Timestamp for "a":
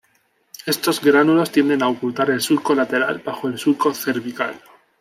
1.83-1.87